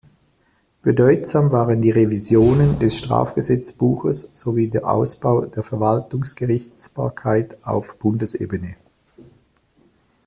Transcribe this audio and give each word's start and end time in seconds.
Bedeutsam 0.81 1.51
waren 1.51 1.79
die 1.79 1.91
Revisionen 1.91 2.79
des 2.79 2.97
Strafgesetzbuches 2.97 4.31
sowie 4.33 4.67
der 4.67 4.89
Ausbau 4.89 5.45
der 5.45 5.61
Verwaltungsgerichtsbarkeit 5.61 7.59
auf 7.63 7.99
Bundesebene. 7.99 8.77